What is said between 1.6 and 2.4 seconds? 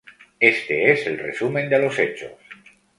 de los hechos.